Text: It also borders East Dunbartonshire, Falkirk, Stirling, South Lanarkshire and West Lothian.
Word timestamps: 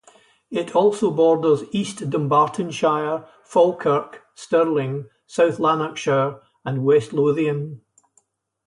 It 0.49 0.75
also 0.75 1.11
borders 1.11 1.63
East 1.71 2.09
Dunbartonshire, 2.09 3.27
Falkirk, 3.43 4.23
Stirling, 4.33 5.05
South 5.27 5.59
Lanarkshire 5.59 6.41
and 6.65 6.83
West 6.83 7.13
Lothian. 7.13 7.81